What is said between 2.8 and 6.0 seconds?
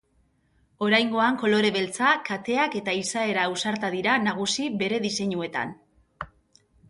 izaera ausarta dira nagusi bere diseinuetan.